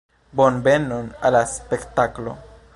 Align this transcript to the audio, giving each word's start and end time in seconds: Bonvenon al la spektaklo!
Bonvenon 0.39 1.13
al 1.29 1.37
la 1.37 1.43
spektaklo! 1.53 2.37